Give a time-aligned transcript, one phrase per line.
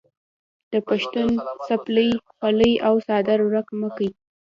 [0.71, 1.29] د پښتون
[1.67, 4.09] څپلۍ، خولۍ او څادر ورک مه کې.